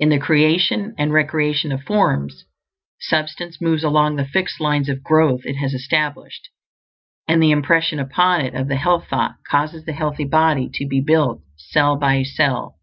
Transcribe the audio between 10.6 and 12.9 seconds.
to be built cell by cell.